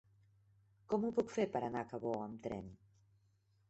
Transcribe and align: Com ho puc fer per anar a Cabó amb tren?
Com 0.93 1.05
ho 1.05 1.13
puc 1.21 1.31
fer 1.35 1.47
per 1.53 1.63
anar 1.69 1.87
a 1.87 1.89
Cabó 1.95 2.17
amb 2.27 2.45
tren? 2.49 2.77